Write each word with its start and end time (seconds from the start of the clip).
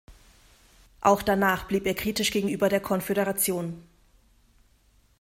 Auch 1.01 1.21
danach 1.21 1.67
blieb 1.67 1.85
er 1.85 1.93
kritisch 1.93 2.31
gegenüber 2.31 2.69
der 2.69 2.79
Konföderation. 2.79 3.83